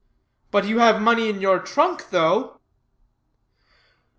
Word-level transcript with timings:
"But 0.49 0.65
you 0.65 0.79
have 0.79 0.99
money 0.99 1.29
in 1.29 1.41
your 1.41 1.59
trunk, 1.59 2.09
though?" 2.09 2.59